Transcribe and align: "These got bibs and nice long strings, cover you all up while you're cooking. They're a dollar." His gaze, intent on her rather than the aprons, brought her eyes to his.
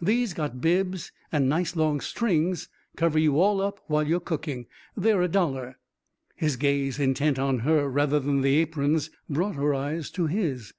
"These 0.00 0.32
got 0.32 0.62
bibs 0.62 1.12
and 1.30 1.50
nice 1.50 1.76
long 1.76 2.00
strings, 2.00 2.70
cover 2.96 3.18
you 3.18 3.38
all 3.38 3.60
up 3.60 3.78
while 3.88 4.08
you're 4.08 4.20
cooking. 4.20 4.64
They're 4.96 5.20
a 5.20 5.28
dollar." 5.28 5.76
His 6.34 6.56
gaze, 6.56 6.98
intent 6.98 7.38
on 7.38 7.58
her 7.58 7.86
rather 7.90 8.18
than 8.18 8.40
the 8.40 8.56
aprons, 8.56 9.10
brought 9.28 9.56
her 9.56 9.74
eyes 9.74 10.10
to 10.12 10.28
his. 10.28 10.72